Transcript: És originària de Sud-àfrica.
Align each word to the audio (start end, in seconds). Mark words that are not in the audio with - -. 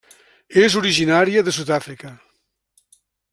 És 0.61 0.77
originària 0.79 1.43
de 1.49 1.53
Sud-àfrica. 1.59 2.15